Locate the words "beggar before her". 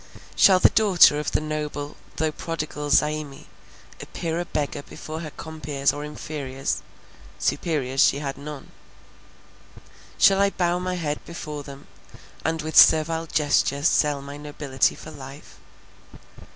4.45-5.29